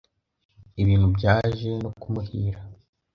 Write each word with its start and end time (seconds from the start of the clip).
ibintu 0.81 1.07
byaje 1.15 1.69
no 1.83 1.89
kumuhira 1.99 2.59